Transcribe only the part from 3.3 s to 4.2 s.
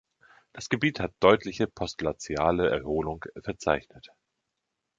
verzeichnet.